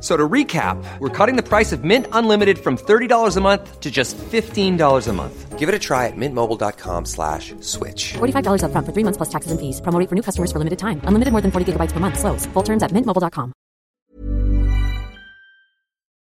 [0.00, 3.80] F- So to recap, we're cutting the price of Mint Unlimited from $30 a month
[3.80, 5.58] to just $15 a month.
[5.58, 8.14] Give it a try at mintmobile.com slash switch.
[8.14, 9.82] $45 upfront for three months plus taxes and fees.
[9.82, 11.02] Promo for new customers for limited time.
[11.04, 12.18] Unlimited more than 40 gigabytes per month.
[12.18, 12.46] Slows.
[12.54, 13.52] Full terms at mintmobile.com.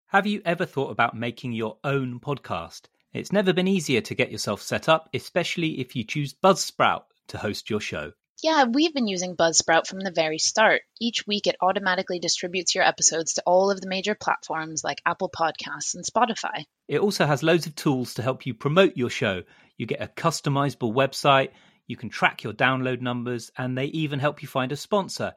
[0.07, 2.88] Have you ever thought about making your own podcast?
[3.13, 7.38] It's never been easier to get yourself set up, especially if you choose Buzzsprout to
[7.38, 8.13] host your show.
[8.43, 10.84] Yeah, we've been using Buzzsprout from the very start.
[11.02, 15.32] Each week, it automatically distributes your episodes to all of the major platforms like Apple
[15.35, 16.66] Podcasts and Spotify.
[16.88, 19.41] It also has loads of tools to help you promote your show.
[19.76, 21.49] You get a customizable website,
[21.88, 25.34] you can track your download numbers, and they even help you find a sponsor.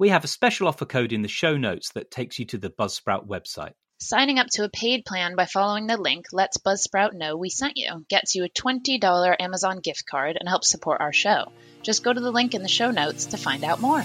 [0.00, 2.70] We have a special offer code in the show notes that takes you to the
[2.70, 3.74] Buzzsprout website.
[4.02, 7.76] Signing up to a paid plan by following the link lets Buzzsprout know we sent
[7.76, 11.52] you, gets you a $20 Amazon gift card, and helps support our show.
[11.82, 14.00] Just go to the link in the show notes to find out more.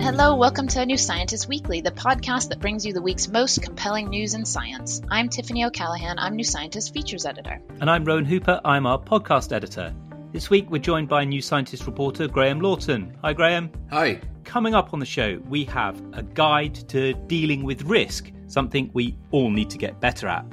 [0.00, 4.08] Hello, welcome to New Scientist Weekly, the podcast that brings you the week's most compelling
[4.08, 5.00] news in science.
[5.08, 7.62] I'm Tiffany O'Callaghan, I'm New Scientist Features Editor.
[7.80, 9.94] And I'm Rowan Hooper, I'm our podcast editor.
[10.32, 13.16] This week we're joined by New Scientist reporter Graham Lawton.
[13.22, 13.70] Hi, Graham.
[13.90, 14.20] Hi.
[14.50, 19.16] Coming up on the show, we have a guide to dealing with risk, something we
[19.30, 20.44] all need to get better at.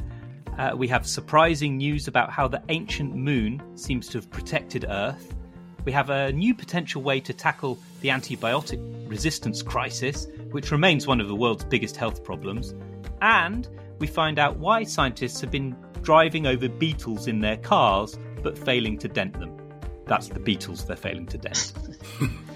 [0.56, 5.34] Uh, we have surprising news about how the ancient moon seems to have protected Earth.
[5.84, 11.20] We have a new potential way to tackle the antibiotic resistance crisis, which remains one
[11.20, 12.76] of the world's biggest health problems.
[13.24, 18.60] And we find out why scientists have been driving over beetles in their cars but
[18.60, 19.58] failing to dent them.
[20.06, 21.74] That's the beetles they're failing to dent.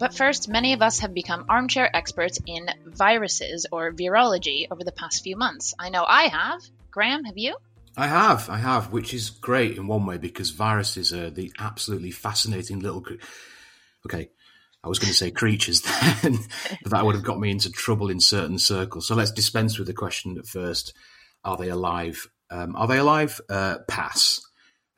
[0.00, 4.92] But first, many of us have become armchair experts in viruses or virology over the
[4.92, 5.74] past few months.
[5.78, 6.62] I know I have.
[6.90, 7.54] Graham, have you?
[7.98, 12.12] I have, I have, which is great in one way because viruses are the absolutely
[12.12, 13.02] fascinating little.
[13.02, 13.20] Cre-
[14.06, 14.30] okay,
[14.82, 15.82] I was going to say creatures
[16.22, 16.38] then,
[16.82, 19.06] but that would have got me into trouble in certain circles.
[19.06, 20.94] So let's dispense with the question at first:
[21.44, 22.26] Are they alive?
[22.50, 23.38] Um, are they alive?
[23.50, 24.40] Uh, pass.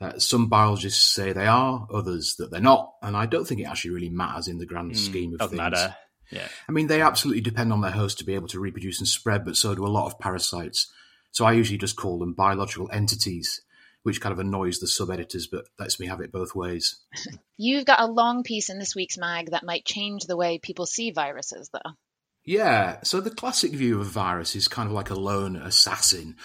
[0.02, 3.64] Uh, some biologists say they are, others that they're not, and I don't think it
[3.64, 5.70] actually really matters in the grand scheme of Doesn't things.
[5.70, 5.96] matter.
[6.32, 6.48] Yeah.
[6.68, 9.44] I mean, they absolutely depend on their host to be able to reproduce and spread,
[9.44, 10.90] but so do a lot of parasites.
[11.30, 13.60] So I usually just call them biological entities,
[14.02, 16.96] which kind of annoys the sub editors, but lets me have it both ways.
[17.56, 20.86] You've got a long piece in this week's mag that might change the way people
[20.86, 21.92] see viruses, though.
[22.44, 26.36] Yeah, so the classic view of a virus is kind of like a lone assassin.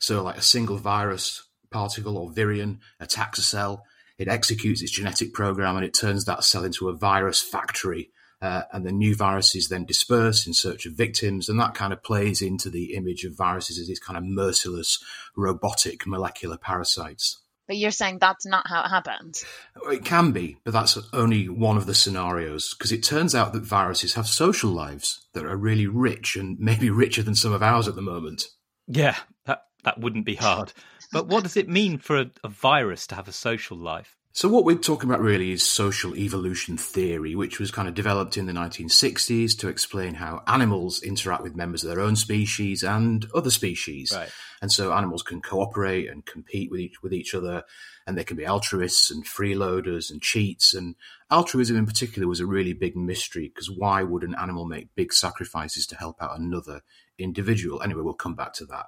[0.00, 3.84] So, like a single virus particle or virion attacks a cell,
[4.16, 8.10] it executes its genetic program, and it turns that cell into a virus factory.
[8.40, 12.02] Uh, and the new viruses then disperse in search of victims, and that kind of
[12.02, 15.02] plays into the image of viruses as these kind of merciless,
[15.36, 17.40] robotic molecular parasites.
[17.66, 19.44] But you're saying that's not how it happens.
[19.90, 23.62] It can be, but that's only one of the scenarios because it turns out that
[23.62, 27.88] viruses have social lives that are really rich and maybe richer than some of ours
[27.88, 28.48] at the moment.
[28.86, 30.74] Yeah, that, that wouldn't be hard.
[31.14, 34.16] But what does it mean for a, a virus to have a social life?
[34.36, 38.36] So, what we're talking about really is social evolution theory, which was kind of developed
[38.36, 43.28] in the 1960s to explain how animals interact with members of their own species and
[43.32, 44.12] other species.
[44.12, 44.28] Right.
[44.60, 47.62] And so, animals can cooperate and compete with each, with each other,
[48.08, 50.74] and they can be altruists and freeloaders and cheats.
[50.74, 50.96] And
[51.30, 55.12] altruism, in particular, was a really big mystery because why would an animal make big
[55.12, 56.80] sacrifices to help out another
[57.18, 57.82] individual?
[57.82, 58.86] Anyway, we'll come back to that.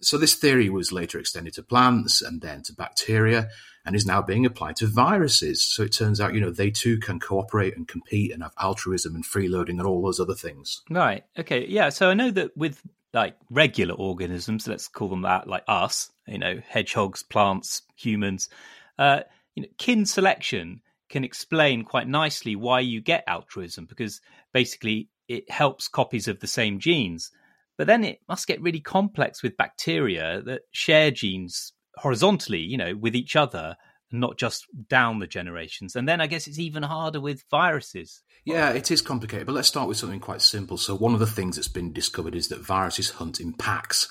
[0.00, 3.50] So, this theory was later extended to plants and then to bacteria
[3.88, 5.66] and is now being applied to viruses.
[5.66, 9.14] So it turns out, you know, they too can cooperate and compete and have altruism
[9.14, 10.82] and freeloading and all those other things.
[10.90, 11.24] Right.
[11.38, 11.66] Okay.
[11.66, 11.88] Yeah.
[11.88, 12.82] So I know that with
[13.14, 18.50] like regular organisms, let's call them that, like us, you know, hedgehogs, plants, humans,
[18.98, 19.20] uh,
[19.54, 24.20] you know, kin selection can explain quite nicely why you get altruism because
[24.52, 27.30] basically it helps copies of the same genes.
[27.78, 32.96] But then it must get really complex with bacteria that share genes horizontally, you know,
[32.96, 33.76] with each other,
[34.10, 35.94] not just down the generations.
[35.96, 38.22] And then I guess it's even harder with viruses.
[38.44, 40.76] Yeah, it is complicated, but let's start with something quite simple.
[40.76, 44.08] So, one of the things that's been discovered is that viruses hunt in packs.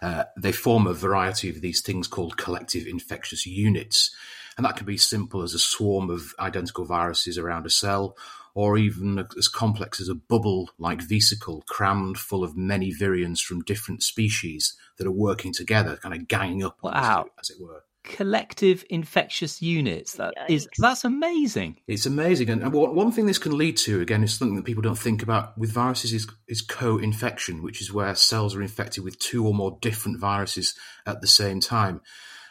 [0.00, 4.14] Uh, they form a variety of these things called collective infectious units.
[4.56, 8.16] And that can be simple as a swarm of identical viruses around a cell,
[8.54, 13.62] or even as complex as a bubble like vesicle crammed full of many virions from
[13.62, 17.26] different species that are working together, kind of ganging up, wow.
[17.38, 20.14] as it were collective infectious units.
[20.14, 20.50] That Yikes.
[20.50, 21.76] is that's amazing.
[21.86, 24.98] It's amazing, and one thing this can lead to again is something that people don't
[24.98, 29.46] think about with viruses is is co-infection, which is where cells are infected with two
[29.46, 30.74] or more different viruses
[31.06, 32.00] at the same time.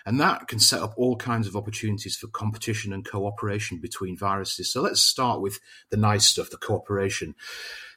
[0.10, 4.74] And that can set up all kinds of opportunities for competition and cooperation between viruses.
[4.74, 5.60] So let's start with
[5.92, 7.36] the nice stuff, the cooperation.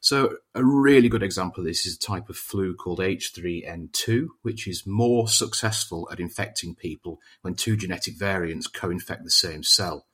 [0.03, 4.69] So a really good example of this is a type of flu called H3N2, which
[4.69, 10.05] is more successful at infecting people when two genetic variants co-infect the same cell.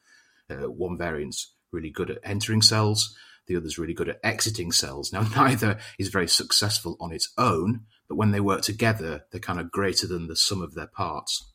[0.49, 3.17] Uh, one variant's really good at entering cells,
[3.49, 5.12] the other's really good at exiting cells.
[5.12, 9.59] Now, neither is very successful on its own, but when they work together, they're kind
[9.59, 11.51] of greater than the sum of their parts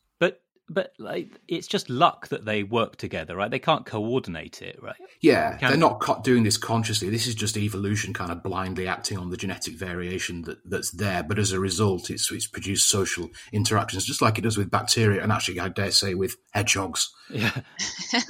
[0.68, 3.50] but like it's just luck that they work together, right?
[3.50, 4.96] They can't coordinate it, right?
[5.20, 7.10] Yeah, they're not doing this consciously.
[7.10, 11.22] This is just evolution, kind of blindly acting on the genetic variation that, that's there.
[11.22, 15.22] But as a result, it's it's produced social interactions, just like it does with bacteria,
[15.22, 17.12] and actually, I dare say, with hedgehogs.
[17.30, 17.60] Yeah.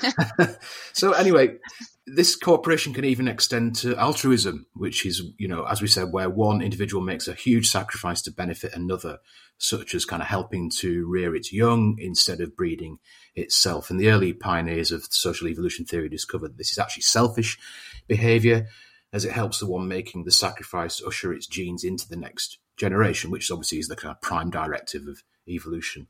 [0.93, 1.59] so anyway,
[2.07, 6.29] this cooperation can even extend to altruism, which is, you know, as we said, where
[6.29, 9.19] one individual makes a huge sacrifice to benefit another,
[9.57, 12.99] such as kind of helping to rear its young instead of breeding
[13.35, 13.89] itself.
[13.89, 17.59] And the early pioneers of social evolution theory discovered this is actually selfish
[18.07, 18.67] behavior,
[19.13, 23.31] as it helps the one making the sacrifice usher its genes into the next generation,
[23.31, 26.09] which obviously is the kind of prime directive of evolution.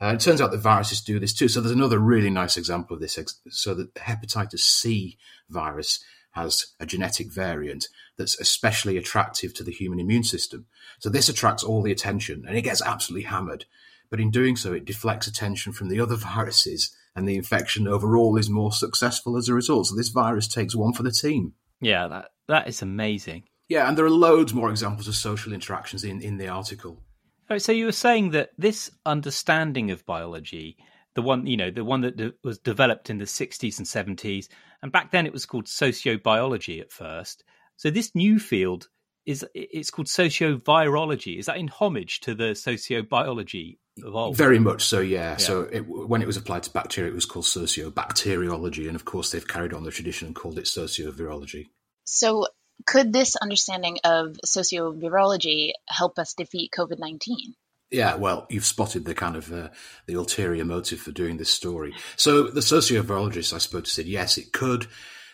[0.00, 1.48] Uh, it turns out that viruses do this too.
[1.48, 3.18] So there's another really nice example of this.
[3.50, 5.16] So the hepatitis C
[5.48, 7.88] virus has a genetic variant
[8.18, 10.66] that's especially attractive to the human immune system.
[10.98, 13.64] So this attracts all the attention and it gets absolutely hammered.
[14.10, 18.36] But in doing so, it deflects attention from the other viruses and the infection overall
[18.36, 19.86] is more successful as a result.
[19.86, 21.54] So this virus takes one for the team.
[21.80, 23.44] Yeah, that, that is amazing.
[23.68, 27.02] Yeah, and there are loads more examples of social interactions in, in the article.
[27.48, 30.76] Right, so you were saying that this understanding of biology,
[31.14, 34.48] the one you know, the one that de- was developed in the 60s and 70s,
[34.82, 37.44] and back then it was called sociobiology at first.
[37.76, 38.88] So this new field
[39.26, 41.38] is it's called sociovirology.
[41.38, 44.36] Is that in homage to the sociobiology of old?
[44.36, 45.32] Very much so, yeah.
[45.32, 45.36] yeah.
[45.36, 49.30] So it, when it was applied to bacteria, it was called sociobacteriology, and of course
[49.30, 51.66] they've carried on the tradition and called it sociovirology.
[52.04, 52.46] So
[52.84, 57.54] could this understanding of sociovirology help us defeat COVID 19?
[57.90, 59.68] Yeah, well, you've spotted the kind of uh,
[60.06, 61.94] the ulterior motive for doing this story.
[62.16, 64.88] So the sociovirologists I to said yes, it could,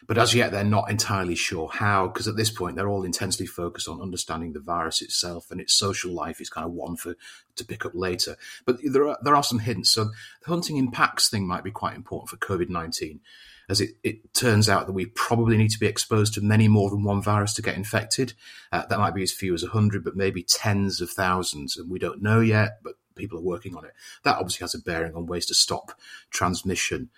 [0.06, 3.47] but as yet they're not entirely sure how, because at this point they're all intensely
[3.47, 7.17] focused on understanding the virus itself and its social life is kind of one for
[7.56, 8.37] to pick up later.
[8.67, 9.91] But there are there are some hints.
[9.91, 10.11] So
[10.43, 13.21] the hunting in packs thing might be quite important for COVID nineteen
[13.69, 16.91] as it, it turns out that we probably need to be exposed to many more
[16.91, 18.35] than one virus to get infected.
[18.70, 21.99] Uh, that might be as few as 100, but maybe tens of thousands, and we
[21.99, 23.93] don't know yet, but people are working on it.
[24.25, 25.93] That obviously has a bearing on ways to stop
[26.31, 27.11] transmission.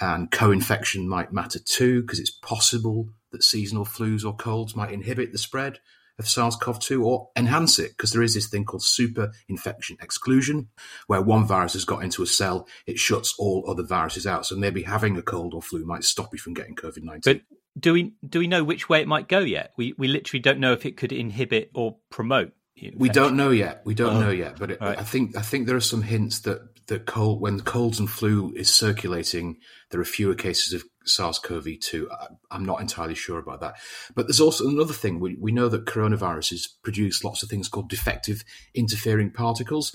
[0.00, 4.92] And co infection might matter too, because it's possible that seasonal flus or colds might
[4.92, 5.78] inhibit the spread
[6.18, 10.68] of SARS-CoV-2 or enhance it because there is this thing called super infection exclusion
[11.06, 14.46] where one virus has got into a cell, it shuts all other viruses out.
[14.46, 17.24] So maybe having a cold or flu might stop you from getting COVID-19.
[17.24, 17.40] But
[17.78, 19.72] do we do we know which way it might go yet?
[19.76, 22.52] We we literally don't know if it could inhibit or promote.
[22.76, 22.98] Infection.
[22.98, 23.82] We don't know yet.
[23.84, 24.20] We don't oh.
[24.20, 24.98] know yet, but it, right.
[24.98, 28.52] I think I think there are some hints that the cold when colds and flu
[28.54, 29.58] is circulating,
[29.90, 32.06] there are fewer cases of SARS-CoV-2.
[32.50, 33.76] I'm not entirely sure about that.
[34.14, 35.20] But there's also another thing.
[35.20, 39.94] We, we know that coronaviruses produce lots of things called defective interfering particles,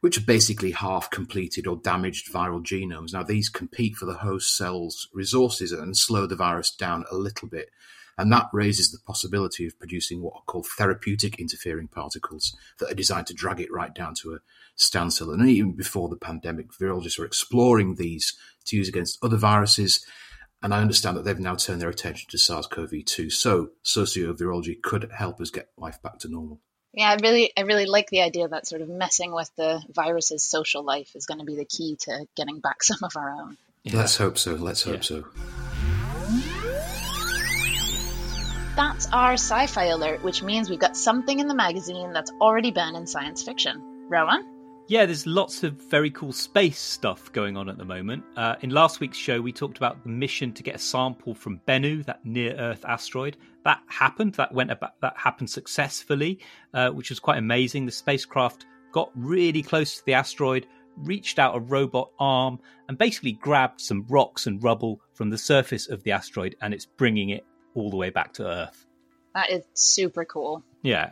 [0.00, 3.12] which are basically half completed or damaged viral genomes.
[3.12, 7.48] Now, these compete for the host cell's resources and slow the virus down a little
[7.48, 7.70] bit.
[8.18, 12.94] And that raises the possibility of producing what are called therapeutic interfering particles that are
[12.94, 14.38] designed to drag it right down to a
[14.74, 15.30] standstill.
[15.30, 18.34] And even before the pandemic, virologists were exploring these
[18.66, 20.04] to use against other viruses
[20.62, 23.30] and I understand that they've now turned their attention to SARS-CoV-2.
[23.30, 26.60] So sociovirology could help us get life back to normal.
[26.92, 30.42] Yeah, I really, I really like the idea that sort of messing with the virus's
[30.42, 33.58] social life is going to be the key to getting back some of our own.
[33.84, 33.98] Yeah.
[33.98, 34.54] Let's hope so.
[34.54, 35.02] Let's hope yeah.
[35.02, 35.24] so.
[38.76, 42.94] That's our sci-fi alert, which means we've got something in the magazine that's already been
[42.94, 43.82] in science fiction.
[44.10, 44.46] Rowan?
[44.86, 48.22] Yeah, there's lots of very cool space stuff going on at the moment.
[48.36, 51.58] Uh, in last week's show, we talked about the mission to get a sample from
[51.66, 53.38] Bennu, that near-Earth asteroid.
[53.64, 54.34] That happened.
[54.34, 56.40] That went about, that happened successfully,
[56.74, 57.86] uh, which was quite amazing.
[57.86, 60.66] The spacecraft got really close to the asteroid,
[60.98, 65.88] reached out a robot arm, and basically grabbed some rocks and rubble from the surface
[65.88, 68.86] of the asteroid, and it's bringing it all the way back to Earth.
[69.34, 70.64] That is super cool.
[70.82, 71.10] Yeah.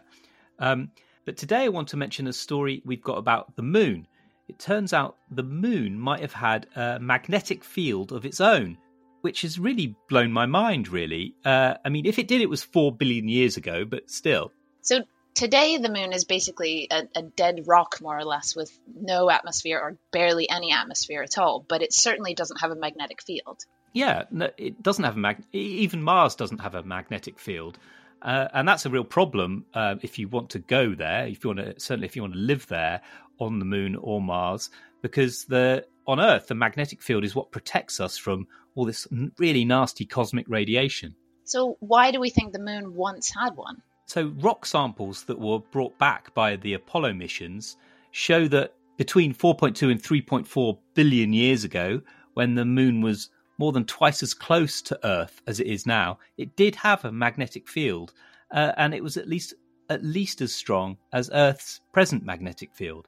[0.58, 0.90] Um,
[1.24, 4.06] but today I want to mention a story we've got about the moon.
[4.48, 8.78] It turns out the moon might have had a magnetic field of its own,
[9.22, 11.34] which has really blown my mind, really.
[11.44, 14.52] Uh, I mean, if it did, it was four billion years ago, but still.
[14.82, 15.02] So
[15.34, 19.80] today, the moon is basically a, a dead rock, more or less, with no atmosphere
[19.82, 23.64] or barely any atmosphere at all, but it certainly doesn't have a magnetic field.
[23.94, 25.42] Yeah, no, it doesn't have a mag.
[25.52, 27.78] Even Mars doesn't have a magnetic field.
[28.20, 31.26] Uh, and that's a real problem uh, if you want to go there.
[31.26, 33.00] If you want to, certainly if you want to live there
[33.38, 34.70] on the moon or Mars,
[35.00, 39.06] because the on Earth the magnetic field is what protects us from all this
[39.38, 41.14] really nasty cosmic radiation.
[41.44, 43.82] So why do we think the moon once had one?
[44.06, 47.76] So rock samples that were brought back by the Apollo missions
[48.10, 52.00] show that between 4.2 and 3.4 billion years ago,
[52.34, 56.18] when the moon was more than twice as close to Earth as it is now,
[56.36, 58.12] it did have a magnetic field,
[58.50, 59.54] uh, and it was at least
[59.90, 63.06] at least as strong as Earth's present magnetic field.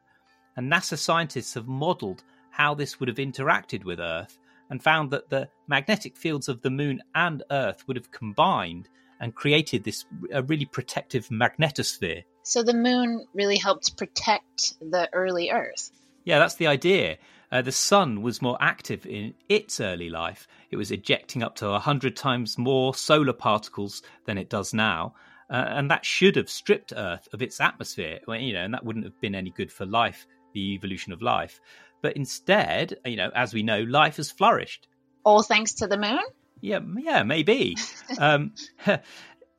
[0.56, 4.38] And NASA scientists have modelled how this would have interacted with Earth
[4.70, 8.88] and found that the magnetic fields of the Moon and Earth would have combined
[9.20, 12.24] and created this a really protective magnetosphere.
[12.42, 15.90] So the Moon really helped protect the early Earth.
[16.24, 17.18] Yeah, that's the idea.
[17.50, 20.48] Uh, the sun was more active in its early life.
[20.70, 25.14] It was ejecting up to 100 times more solar particles than it does now.
[25.48, 29.04] Uh, and that should have stripped Earth of its atmosphere, you know, and that wouldn't
[29.04, 31.60] have been any good for life, the evolution of life.
[32.02, 34.88] But instead, you know, as we know, life has flourished.
[35.24, 36.20] All thanks to the moon?
[36.60, 37.76] Yeah, yeah, maybe.
[38.18, 38.54] um,
[38.86, 38.96] uh,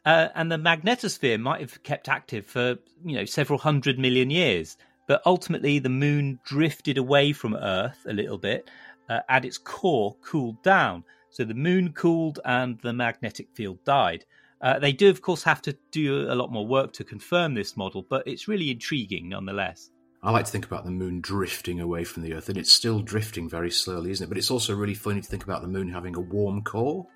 [0.05, 4.77] and the magnetosphere might have kept active for, you know, several hundred million years.
[5.07, 8.69] But ultimately, the moon drifted away from Earth a little bit.
[9.09, 11.03] Uh, at its core, cooled down.
[11.29, 14.25] So the moon cooled and the magnetic field died.
[14.61, 17.77] Uh, they do, of course, have to do a lot more work to confirm this
[17.77, 19.91] model, but it's really intriguing nonetheless.
[20.23, 22.99] I like to think about the moon drifting away from the Earth, and it's still
[22.99, 24.27] drifting very slowly, isn't it?
[24.27, 27.07] But it's also really funny to think about the moon having a warm core.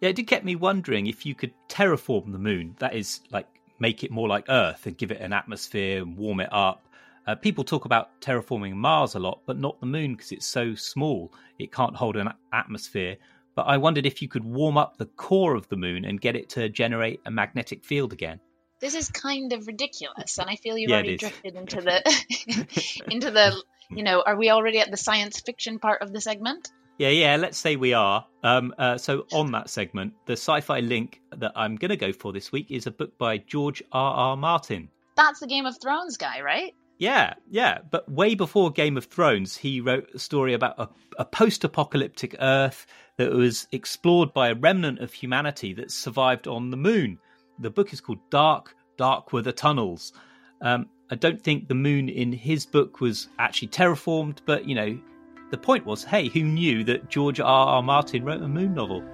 [0.00, 3.48] Yeah, it did get me wondering if you could terraform the moon, that is, like
[3.80, 6.83] make it more like Earth and give it an atmosphere and warm it up.
[7.26, 10.74] Uh, people talk about terraforming Mars a lot, but not the moon because it's so
[10.74, 11.32] small.
[11.58, 13.16] It can't hold an atmosphere.
[13.54, 16.36] But I wondered if you could warm up the core of the moon and get
[16.36, 18.40] it to generate a magnetic field again.
[18.80, 23.30] This is kind of ridiculous, and I feel you've yeah, already drifted into the into
[23.30, 24.22] the you know.
[24.26, 26.70] Are we already at the science fiction part of the segment?
[26.98, 27.36] Yeah, yeah.
[27.36, 28.26] Let's say we are.
[28.42, 32.32] Um, uh, so on that segment, the sci-fi link that I'm going to go for
[32.32, 34.14] this week is a book by George R.
[34.14, 34.36] R.
[34.36, 34.90] Martin.
[35.16, 36.74] That's the Game of Thrones guy, right?
[36.98, 37.78] Yeah, yeah.
[37.90, 42.36] But way before Game of Thrones, he wrote a story about a, a post apocalyptic
[42.40, 42.86] Earth
[43.16, 47.18] that was explored by a remnant of humanity that survived on the moon.
[47.58, 50.12] The book is called Dark, Dark Were the Tunnels.
[50.60, 54.98] Um, I don't think the moon in his book was actually terraformed, but you know,
[55.50, 57.66] the point was hey, who knew that George R.
[57.66, 57.82] R.
[57.82, 59.04] Martin wrote a moon novel?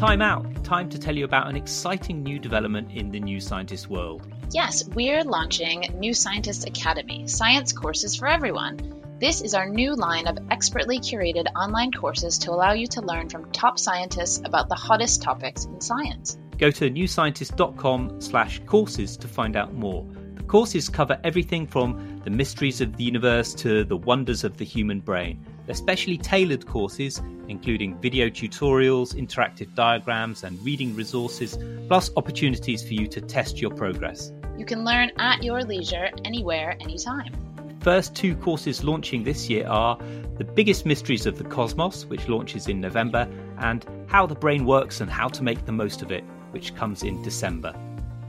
[0.00, 3.90] Time out time to tell you about an exciting new development in the New Scientist
[3.90, 4.26] world.
[4.50, 8.78] Yes, we're launching New Scientist Academy, science courses for everyone.
[9.20, 13.28] This is our new line of expertly curated online courses to allow you to learn
[13.28, 16.38] from top scientists about the hottest topics in science.
[16.56, 20.06] Go to newscientist.com slash courses to find out more.
[20.36, 24.64] The courses cover everything from the mysteries of the universe to the wonders of the
[24.64, 25.44] human brain.
[25.66, 32.94] They're specially tailored courses, including video tutorials, interactive diagrams, and reading resources, plus opportunities for
[32.94, 34.32] you to test your progress.
[34.56, 37.32] You can learn at your leisure, anywhere, anytime.
[37.80, 39.98] First two courses launching this year are
[40.36, 43.26] The Biggest Mysteries of the Cosmos, which launches in November,
[43.58, 47.02] and How the Brain Works and How to Make the Most of It, which comes
[47.02, 47.74] in December.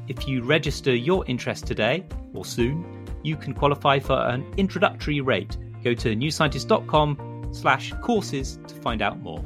[0.08, 5.58] If you register your interest today or soon, you can qualify for an introductory rate.
[5.84, 9.44] Go to newscientist.com slash courses to find out more.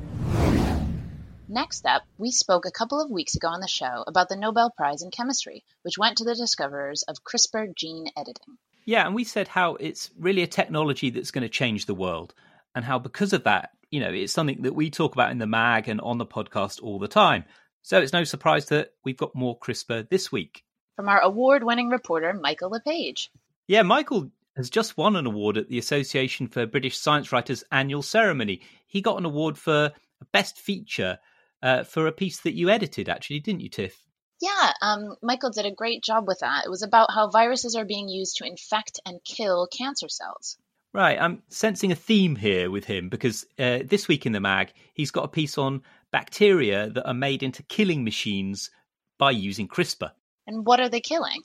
[1.48, 4.72] Next up, we spoke a couple of weeks ago on the show about the Nobel
[4.76, 8.58] Prize in Chemistry, which went to the discoverers of CRISPR gene editing.
[8.86, 12.34] Yeah, and we said how it's really a technology that's going to change the world,
[12.74, 15.48] and how because of that, you know, it's something that we talk about in the
[15.48, 17.46] mag and on the podcast all the time.
[17.84, 20.64] So it's no surprise that we've got more CRISPR this week.
[20.96, 23.30] from our award winning reporter, Michael LePage.
[23.68, 28.02] Yeah, Michael has just won an award at the Association for British Science Writers annual
[28.02, 28.62] ceremony.
[28.88, 29.92] He got an award for
[30.32, 31.20] Best Feature
[31.62, 34.06] uh, for a piece that you edited, actually, didn't you, Tiff?
[34.42, 36.66] Yeah, um, Michael did a great job with that.
[36.66, 40.58] It was about how viruses are being used to infect and kill cancer cells.
[40.94, 44.72] Right, I'm sensing a theme here with him because uh, this week in the mag,
[44.94, 45.82] he's got a piece on
[46.12, 48.72] bacteria that are made into killing machines
[49.18, 50.12] by using CRISPR.
[50.48, 51.42] And what are they killing?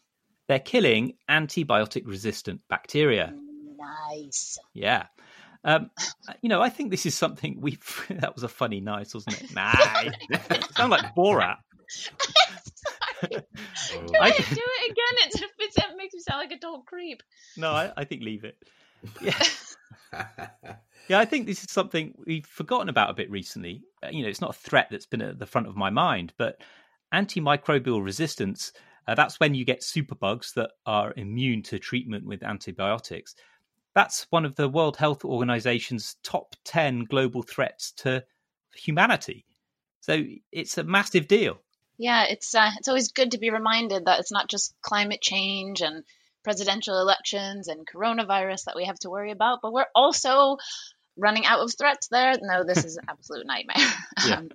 [0.51, 3.33] They're killing antibiotic resistant bacteria.
[3.79, 4.59] Nice.
[4.75, 5.07] Yeah.
[5.63, 5.93] Um,
[6.43, 7.79] you know, I think this is something we.
[8.11, 9.55] That was a funny nice, wasn't it?
[9.55, 10.11] Nice.
[10.77, 11.59] sound like Borat.
[13.23, 13.45] Go ahead,
[14.11, 15.15] do it again.
[15.29, 17.23] It, it makes me sound like a total creep.
[17.57, 18.57] No, I, I think leave it.
[19.21, 19.41] Yeah.
[21.09, 23.85] yeah, I think this is something we've forgotten about a bit recently.
[24.03, 26.33] Uh, you know, it's not a threat that's been at the front of my mind,
[26.37, 26.61] but
[27.15, 28.73] antimicrobial resistance.
[29.11, 33.35] Uh, that's when you get superbugs that are immune to treatment with antibiotics.
[33.93, 38.23] That's one of the World Health Organization's top 10 global threats to
[38.73, 39.47] humanity.
[39.99, 41.61] So it's a massive deal.
[41.99, 45.83] Yeah, it's uh, it's always good to be reminded that it's not just climate change
[45.83, 46.05] and
[46.45, 50.59] presidential elections and coronavirus that we have to worry about, but we're also
[51.17, 52.35] running out of threats there.
[52.41, 53.77] No, this is an absolute nightmare.
[54.25, 54.37] Yeah.
[54.41, 54.51] Um,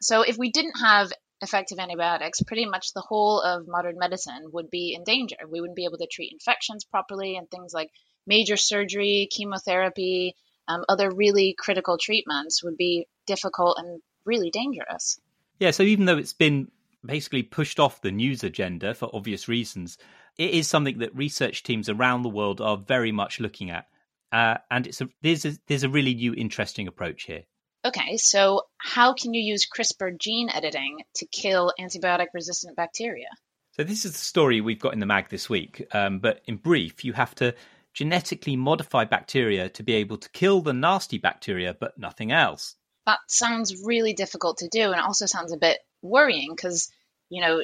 [0.00, 4.70] so if we didn't have effective antibiotics, pretty much the whole of modern medicine would
[4.70, 5.36] be in danger.
[5.48, 7.90] We wouldn't be able to treat infections properly and things like
[8.26, 10.36] major surgery, chemotherapy,
[10.68, 15.20] um, other really critical treatments would be difficult and really dangerous.
[15.60, 16.70] Yeah, so even though it's been
[17.04, 19.98] basically pushed off the news agenda for obvious reasons,
[20.38, 23.86] it is something that research teams around the world are very much looking at.
[24.32, 27.44] Uh, and it's a, there's, a, there's a really new, interesting approach here.
[27.84, 33.28] Okay, so how can you use CRISPR gene editing to kill antibiotic resistant bacteria?
[33.72, 35.86] So, this is the story we've got in the mag this week.
[35.92, 37.54] Um, but in brief, you have to
[37.92, 42.76] genetically modify bacteria to be able to kill the nasty bacteria, but nothing else.
[43.06, 46.90] That sounds really difficult to do and also sounds a bit worrying because,
[47.28, 47.62] you know,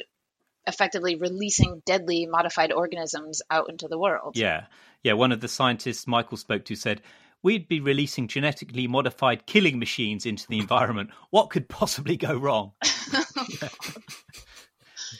[0.67, 4.35] effectively releasing deadly modified organisms out into the world.
[4.35, 4.65] Yeah.
[5.03, 5.13] Yeah.
[5.13, 7.01] One of the scientists Michael spoke to said,
[7.43, 11.09] We'd be releasing genetically modified killing machines into the environment.
[11.29, 12.73] What could possibly go wrong?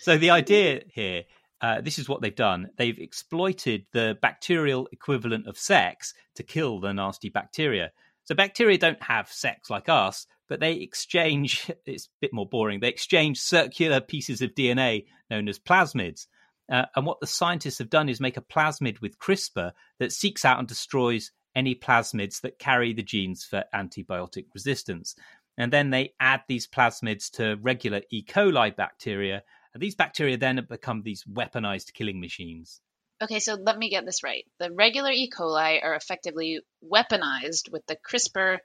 [0.01, 1.23] so, the idea here
[1.61, 2.69] uh, this is what they've done.
[2.77, 7.91] They've exploited the bacterial equivalent of sex to kill the nasty bacteria.
[8.23, 12.79] So bacteria don't have sex like us, but they exchange, it's a bit more boring,
[12.79, 16.25] they exchange circular pieces of DNA known as plasmids.
[16.71, 20.45] Uh, and what the scientists have done is make a plasmid with CRISPR that seeks
[20.45, 25.15] out and destroys any plasmids that carry the genes for antibiotic resistance.
[25.57, 28.23] And then they add these plasmids to regular E.
[28.23, 32.81] coli bacteria and these bacteria then become these weaponized killing machines.
[33.21, 34.45] Okay, so let me get this right.
[34.59, 35.29] The regular E.
[35.29, 38.59] coli are effectively weaponized with the CRISPR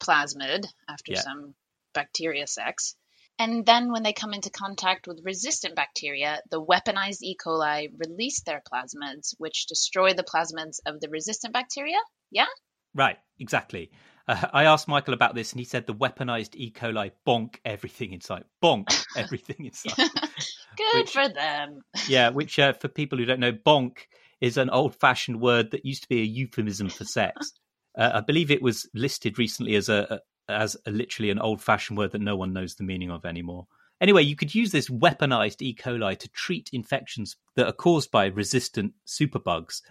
[0.00, 1.20] plasmid after Yeah.
[1.20, 1.54] some
[1.94, 2.94] bacteria sex.
[3.38, 7.36] And then when they come into contact with resistant bacteria, the weaponized E.
[7.36, 11.98] coli release their plasmids, which destroy the plasmids of the resistant bacteria?
[12.32, 12.46] Yeah?
[12.94, 13.90] Right, exactly.
[14.26, 16.72] Uh, I asked Michael about this, and he said the weaponized E.
[16.72, 18.44] coli bonk everything inside.
[18.62, 19.94] Bonk everything inside.
[20.76, 21.80] Good Which- for them.
[22.08, 23.98] yeah, which uh, for people who don't know, bonk
[24.40, 27.52] is an old-fashioned word that used to be a euphemism for sex.
[27.96, 30.06] Uh, I believe it was listed recently as a,
[30.48, 33.66] a as a, literally an old-fashioned word that no one knows the meaning of anymore.
[34.00, 35.76] Anyway, you could use this weaponized E.
[35.76, 39.82] coli to treat infections that are caused by resistant superbugs,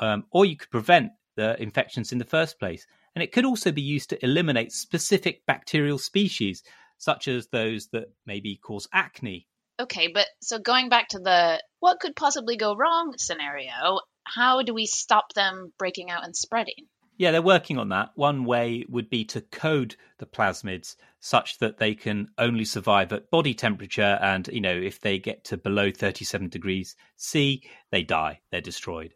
[0.00, 2.86] um, or you could prevent the infections in the first place.
[3.14, 6.62] And it could also be used to eliminate specific bacterial species,
[6.98, 9.46] such as those that maybe cause acne
[9.80, 14.72] Okay, but so going back to the what could possibly go wrong scenario, how do
[14.72, 16.86] we stop them breaking out and spreading?
[17.16, 18.10] Yeah, they're working on that.
[18.14, 23.30] One way would be to code the plasmids such that they can only survive at
[23.30, 24.18] body temperature.
[24.20, 29.14] And, you know, if they get to below 37 degrees C, they die, they're destroyed.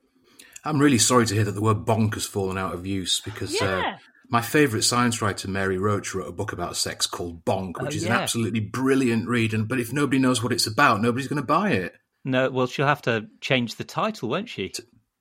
[0.65, 3.61] I'm really sorry to hear that the word bonk has fallen out of use because
[3.61, 3.83] uh,
[4.29, 7.97] my favourite science writer, Mary Roach, wrote a book about sex called Bonk, which Oh,
[7.97, 8.17] is yeah.
[8.17, 9.55] an absolutely brilliant read.
[9.55, 11.95] And but if nobody knows what it's about, nobody's going to buy it.
[12.25, 14.73] No, well, she'll have to change the title, won't she?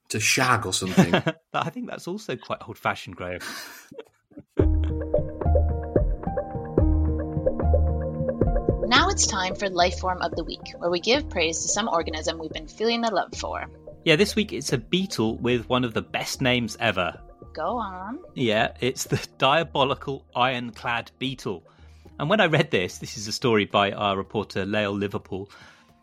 [0.10, 1.14] To shag or something.
[1.54, 3.40] I think that's also quite old fashioned, Graham.
[8.90, 11.90] Now it's time for Life Form of the Week, where we give praise to some
[11.90, 13.66] organism we've been feeling the love for.
[14.08, 17.20] Yeah, this week it's a beetle with one of the best names ever.
[17.52, 18.20] Go on.
[18.36, 21.66] Yeah, it's the diabolical ironclad beetle.
[22.18, 25.52] And when I read this, this is a story by our reporter Layal Liverpool.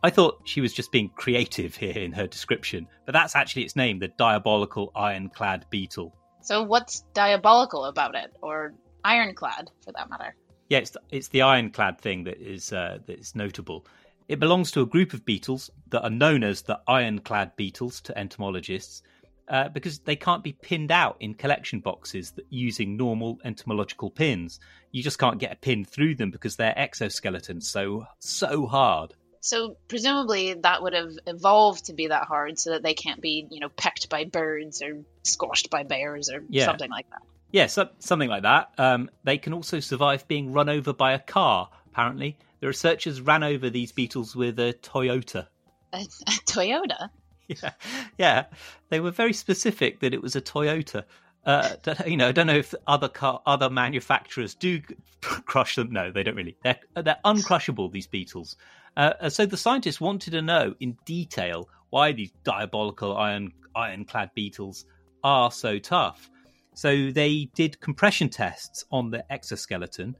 [0.02, 3.74] I thought she was just being creative here in her description, but that's actually its
[3.74, 6.14] name, the diabolical ironclad beetle.
[6.42, 10.36] So, what's diabolical about it, or ironclad for that matter?
[10.68, 13.86] Yeah, it's the, it's the ironclad thing that is uh, that is notable.
[14.28, 18.18] It belongs to a group of beetles that are known as the ironclad beetles to
[18.18, 19.02] entomologists
[19.48, 24.60] uh, because they can't be pinned out in collection boxes that, using normal entomological pins.
[24.92, 29.12] You just can't get a pin through them because they're exoskeletons so so hard.
[29.40, 33.46] So presumably that would have evolved to be that hard so that they can't be,
[33.50, 36.64] you know, pecked by birds or squashed by bears or Yeah.
[36.64, 37.20] something like that.
[37.52, 38.70] Yeah, so, something like that.
[38.78, 41.68] Um, they can also survive being run over by a car.
[41.86, 45.48] Apparently, the researchers ran over these beetles with a Toyota.
[45.92, 47.10] A, a Toyota.
[47.46, 47.72] Yeah,
[48.16, 48.46] yeah.
[48.88, 51.04] They were very specific that it was a Toyota.
[51.44, 51.74] Uh,
[52.06, 54.80] you know, I don't know if other car, other manufacturers do
[55.20, 55.92] crush them.
[55.92, 56.56] No, they don't really.
[56.62, 57.92] They're they're uncrushable.
[57.92, 58.56] These beetles.
[58.96, 64.86] Uh, so the scientists wanted to know in detail why these diabolical iron ironclad beetles
[65.22, 66.30] are so tough.
[66.72, 70.16] So they did compression tests on the exoskeleton,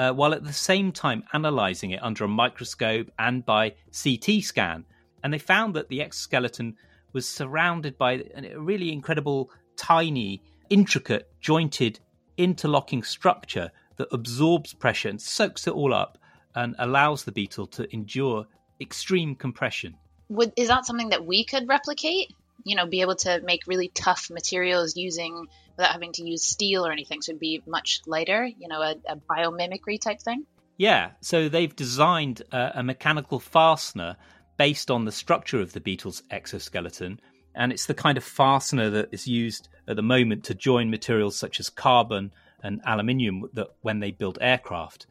[0.00, 4.82] uh, while at the same time analysing it under a microscope and by CT scan.
[5.22, 6.76] And they found that the exoskeleton
[7.12, 12.00] was surrounded by a really incredible, tiny, intricate, jointed,
[12.38, 16.16] interlocking structure that absorbs pressure and soaks it all up
[16.54, 18.46] and allows the beetle to endure
[18.80, 19.94] extreme compression.
[20.30, 22.32] Would is that something that we could replicate?
[22.64, 25.46] You know, be able to make really tough materials using
[25.76, 28.44] without having to use steel or anything, so it'd be much lighter.
[28.44, 30.44] You know, a, a biomimicry type thing.
[30.76, 34.16] Yeah, so they've designed a, a mechanical fastener
[34.56, 37.20] based on the structure of the beetle's exoskeleton,
[37.54, 41.36] and it's the kind of fastener that is used at the moment to join materials
[41.36, 45.06] such as carbon and aluminium that when they build aircraft.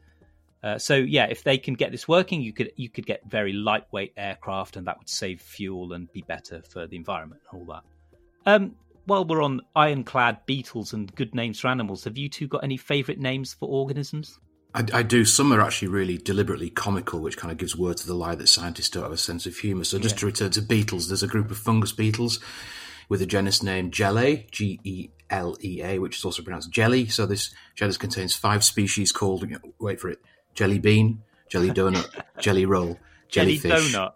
[0.61, 3.53] Uh, so yeah, if they can get this working, you could you could get very
[3.53, 7.73] lightweight aircraft, and that would save fuel and be better for the environment and all
[7.73, 7.83] that.
[8.45, 12.63] Um, while we're on ironclad beetles and good names for animals, have you two got
[12.63, 14.39] any favourite names for organisms?
[14.73, 15.25] I, I do.
[15.25, 18.47] Some are actually really deliberately comical, which kind of gives word to the lie that
[18.47, 19.83] scientists don't have a sense of humour.
[19.83, 22.39] So, just to return to beetles, there's a group of fungus beetles
[23.07, 27.07] with a genus name Gelae, G E L E A, which is also pronounced jelly.
[27.07, 29.43] So, this genus contains five species called,
[29.79, 30.19] wait for it,
[30.53, 32.07] jelly bean, jelly donut,
[32.39, 34.13] jelly roll, Jelly jellyfish, donut.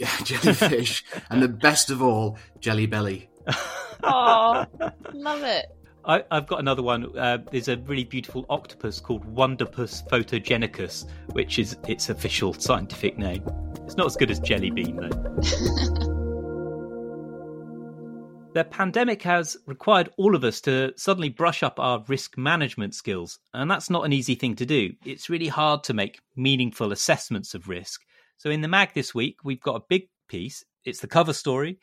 [0.24, 3.28] jellyfish, and the best of all, jelly belly.
[4.04, 4.66] Oh,
[5.12, 5.66] love it.
[6.04, 7.16] I, I've got another one.
[7.16, 13.44] Uh, there's a really beautiful octopus called Wonderpus photogenicus, which is its official scientific name.
[13.84, 16.11] It's not as good as jelly bean, though.
[18.54, 23.38] The pandemic has required all of us to suddenly brush up our risk management skills,
[23.54, 24.92] and that's not an easy thing to do.
[25.04, 28.02] It's really hard to make meaningful assessments of risk.
[28.38, 30.64] So, in the mag this week, we've got a big piece.
[30.84, 31.78] It's the cover story,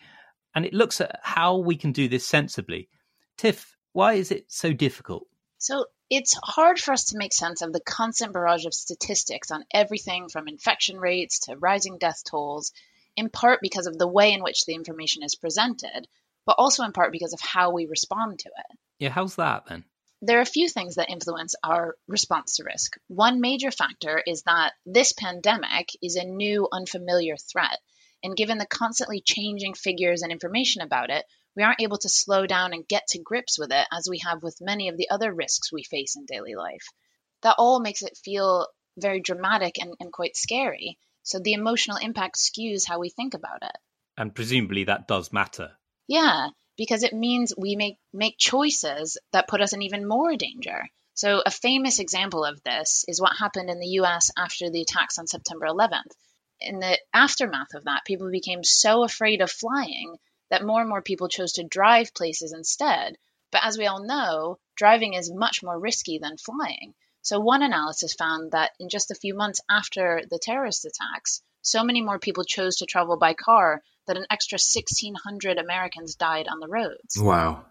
[0.53, 2.89] and it looks at how we can do this sensibly.
[3.37, 5.27] Tiff, why is it so difficult?
[5.57, 9.65] So it's hard for us to make sense of the constant barrage of statistics on
[9.73, 12.71] everything from infection rates to rising death tolls,
[13.15, 16.07] in part because of the way in which the information is presented,
[16.49, 18.77] but also in part because of how we respond to it.
[18.97, 19.85] Yeah, how's that then?
[20.23, 22.95] There are a few things that influence our response to risk.
[23.07, 27.77] One major factor is that this pandemic is a new, unfamiliar threat.
[28.23, 31.23] And given the constantly changing figures and information about it,
[31.55, 34.41] we aren't able to slow down and get to grips with it as we have
[34.41, 36.87] with many of the other risks we face in daily life.
[37.43, 38.65] That all makes it feel
[38.97, 40.97] very dramatic and, and quite scary.
[41.21, 43.77] So the emotional impact skews how we think about it.
[44.17, 45.73] And presumably that does matter.
[46.09, 50.89] Yeah, because it means we make make choices that put us in even more danger.
[51.13, 55.19] So a famous example of this is what happened in the US after the attacks
[55.19, 56.15] on September 11th.
[56.61, 60.17] In the aftermath of that, people became so afraid of flying
[60.49, 63.15] that more and more people chose to drive places instead.
[63.51, 66.95] But as we all know, driving is much more risky than flying.
[67.21, 71.83] So one analysis found that in just a few months after the terrorist attacks, so
[71.83, 76.59] many more people chose to travel by car that an extra 1,600 Americans died on
[76.59, 77.17] the roads.
[77.17, 77.65] Wow.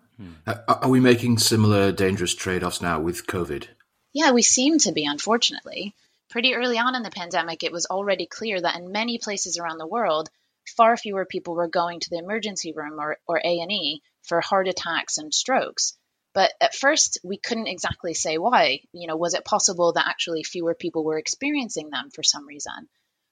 [0.47, 3.67] Uh, Are we making similar dangerous trade offs now with COVID?
[4.13, 5.95] Yeah, we seem to be, unfortunately.
[6.31, 9.79] Pretty early on in the pandemic, it was already clear that in many places around
[9.79, 10.29] the world,
[10.77, 15.19] far fewer people were going to the emergency room or, or A&E for heart attacks
[15.19, 15.97] and strokes.
[16.35, 18.81] But at first, we couldn't exactly say why.
[18.93, 22.89] You know, was it possible that actually fewer people were experiencing them for some reason?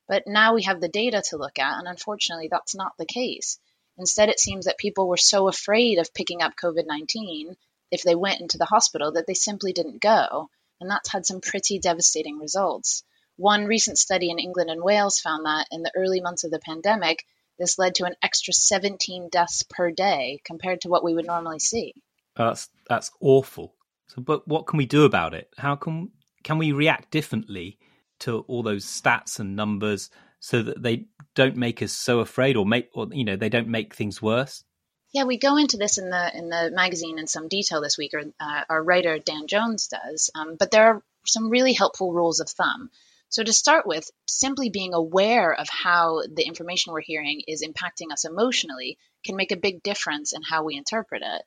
[0.09, 3.59] But now we have the data to look at, and unfortunately, that's not the case.
[3.99, 7.57] Instead, it seems that people were so afraid of picking up COVID 19
[7.91, 10.51] if they went into the hospital that they simply didn't go.
[10.81, 13.03] And that's had some pretty devastating results.
[13.37, 16.59] One recent study in England and Wales found that in the early months of the
[16.59, 17.25] pandemic,
[17.59, 21.59] this led to an extra 17 deaths per day compared to what we would normally
[21.59, 21.95] see.
[22.35, 23.75] That's that's awful.
[24.09, 25.49] So, but what can we do about it?
[25.57, 26.11] How can
[26.43, 27.79] can we react differently
[28.21, 32.67] to all those stats and numbers so that they don't make us so afraid, or
[32.67, 34.65] make, or you know, they don't make things worse?
[35.13, 38.13] Yeah, we go into this in the in the magazine in some detail this week,
[38.15, 40.31] or uh, our writer Dan Jones does.
[40.35, 42.91] Um, but there are some really helpful rules of thumb.
[43.29, 48.13] So, to start with, simply being aware of how the information we're hearing is impacting
[48.13, 51.43] us emotionally can make a big difference in how we interpret it.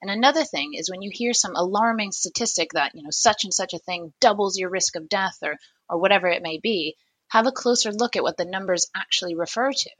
[0.00, 3.54] And another thing is when you hear some alarming statistic that, you know, such and
[3.54, 5.56] such a thing doubles your risk of death or,
[5.88, 6.96] or whatever it may be,
[7.28, 9.90] have a closer look at what the numbers actually refer to.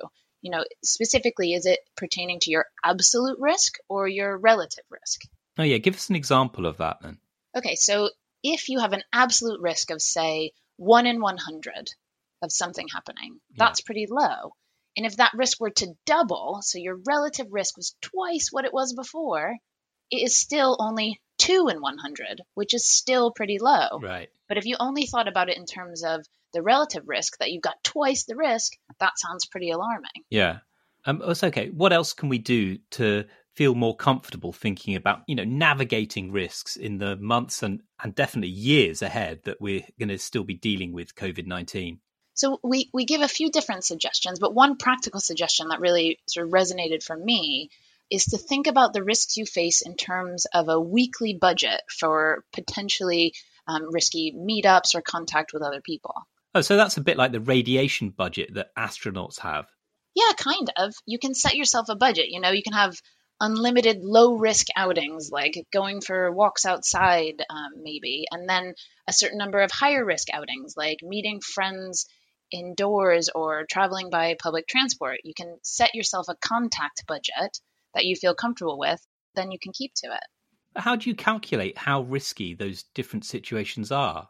[0.43, 5.23] You know, specifically, is it pertaining to your absolute risk or your relative risk?
[5.59, 5.79] Oh, yeah.
[5.79, 7.19] Give us an example of that then.
[7.57, 8.11] Okay, so
[8.43, 11.91] if you have an absolute risk of, say, one in 100
[12.45, 13.41] of something happening.
[13.57, 13.87] That's yeah.
[13.87, 14.53] pretty low.
[14.97, 18.73] And if that risk were to double, so your relative risk was twice what it
[18.73, 19.57] was before,
[20.11, 24.01] it is still only two in 100, which is still pretty low.
[24.01, 24.29] Right.
[24.49, 27.63] But if you only thought about it in terms of the relative risk, that you've
[27.63, 30.11] got twice the risk, that sounds pretty alarming.
[30.31, 30.59] Yeah.
[31.07, 31.71] Um, it's okay.
[31.71, 36.77] What else can we do to feel more comfortable thinking about you know navigating risks
[36.77, 40.93] in the months and and definitely years ahead that we're going to still be dealing
[40.93, 41.99] with covid-19
[42.35, 46.47] so we we give a few different suggestions but one practical suggestion that really sort
[46.47, 47.71] of resonated for me
[48.11, 52.45] is to think about the risks you face in terms of a weekly budget for
[52.53, 53.35] potentially
[53.67, 56.15] um, risky meetups or contact with other people.
[56.55, 59.67] Oh so that's a bit like the radiation budget that astronauts have.
[60.15, 60.95] Yeah kind of.
[61.07, 62.95] You can set yourself a budget you know you can have
[63.41, 68.75] unlimited low risk outings like going for walks outside um, maybe and then
[69.09, 72.07] a certain number of higher risk outings like meeting friends
[72.53, 75.19] indoors or traveling by public transport.
[75.25, 77.59] You can set yourself a contact budget
[77.95, 79.01] that you feel comfortable with
[79.35, 83.91] then you can keep to it how do you calculate how risky those different situations
[83.93, 84.29] are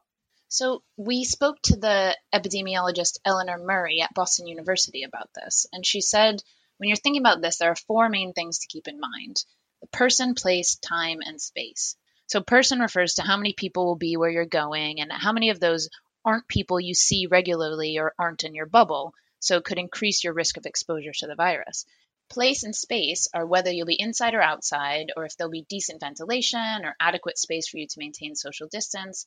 [0.49, 6.01] so we spoke to the epidemiologist eleanor murray at boston university about this and she
[6.01, 6.43] said
[6.79, 9.45] when you're thinking about this, there are four main things to keep in mind
[9.81, 11.97] the person, place, time, and space.
[12.27, 15.51] So, person refers to how many people will be where you're going, and how many
[15.51, 15.89] of those
[16.25, 20.33] aren't people you see regularly or aren't in your bubble, so it could increase your
[20.33, 21.85] risk of exposure to the virus.
[22.31, 26.01] Place and space are whether you'll be inside or outside, or if there'll be decent
[26.01, 29.27] ventilation or adequate space for you to maintain social distance.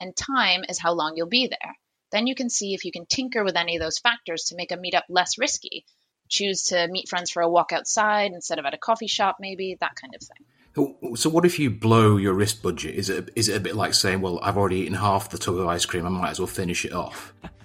[0.00, 1.74] And time is how long you'll be there.
[2.12, 4.72] Then you can see if you can tinker with any of those factors to make
[4.72, 5.84] a meetup less risky
[6.28, 9.76] choose to meet friends for a walk outside instead of at a coffee shop, maybe
[9.80, 11.16] that kind of thing.
[11.16, 12.96] So, what if you blow your wrist budget?
[12.96, 15.56] Is it is it a bit like saying, "Well, I've already eaten half the tub
[15.56, 16.04] of ice cream.
[16.04, 17.32] I might as well finish it off"?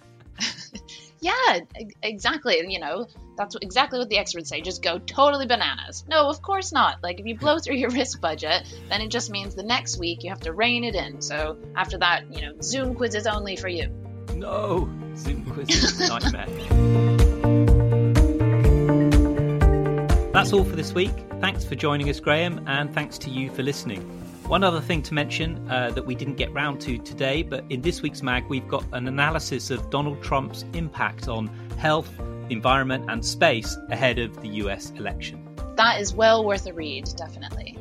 [1.22, 1.60] yeah,
[2.02, 2.60] exactly.
[2.60, 4.62] And you know, that's exactly what the experts say.
[4.62, 6.04] Just go totally bananas.
[6.08, 7.02] No, of course not.
[7.04, 10.24] Like if you blow through your risk budget, then it just means the next week
[10.24, 11.22] you have to rein it in.
[11.22, 13.90] So after that, you know, Zoom quizzes only for you.
[14.36, 16.48] No, Zoom quizzes nightmare.
[20.32, 21.12] That's all for this week.
[21.42, 24.29] Thanks for joining us, Graham, and thanks to you for listening.
[24.50, 27.82] One other thing to mention uh, that we didn't get round to today, but in
[27.82, 31.46] this week's mag, we've got an analysis of Donald Trump's impact on
[31.78, 32.12] health,
[32.50, 35.48] environment, and space ahead of the US election.
[35.76, 37.78] That is well worth a read, definitely.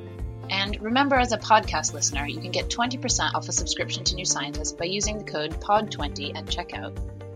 [0.50, 4.26] And remember, as a podcast listener, you can get 20% off a subscription to New
[4.26, 6.94] Scientist by using the code POD20 at checkout.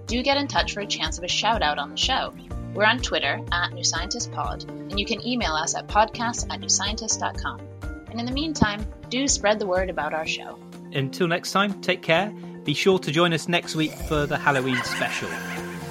[0.09, 2.35] Do get in touch for a chance of a shout out on the show.
[2.75, 6.61] We're on Twitter at New Scientist Pod, and you can email us at podcast at
[6.61, 7.72] newscientist.com.
[8.13, 10.59] And in the meantime, do spread the word about our show.
[10.93, 12.31] Until next time, take care.
[12.63, 15.31] Be sure to join us next week for the Halloween special.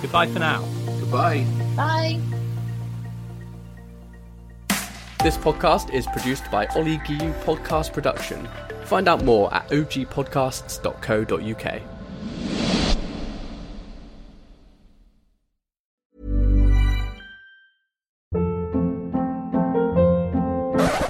[0.03, 0.63] Goodbye for now.
[0.99, 1.43] Goodbye.
[1.75, 2.19] Bye.
[5.23, 8.47] This podcast is produced by Ollie Guillou Podcast Production.
[8.85, 11.81] Find out more at ogpodcasts.co.uk.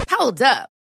[0.09, 0.69] Hold up.